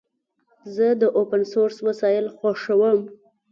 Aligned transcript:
زه 0.75 0.87
د 1.01 1.03
اوپن 1.17 1.41
سورس 1.51 1.77
وسایل 1.87 2.25
خوښوم. 2.37 2.99